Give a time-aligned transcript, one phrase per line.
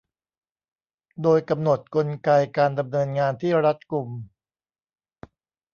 [1.23, 4.09] โดยกำหนดกลไกการดำเนินงานที่รัดกุม